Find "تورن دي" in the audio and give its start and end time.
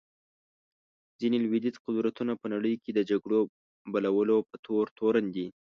4.97-5.47